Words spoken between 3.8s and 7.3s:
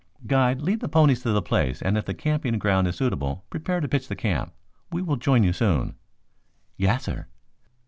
to pitch the camp. We will join you soon." "Yassir."